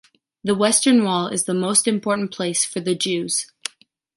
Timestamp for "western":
0.55-1.03